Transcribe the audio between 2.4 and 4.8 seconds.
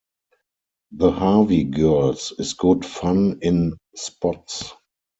good fun in spots.